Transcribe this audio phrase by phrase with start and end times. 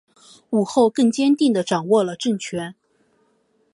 [0.49, 2.73] 武后更坚定地掌握了政权。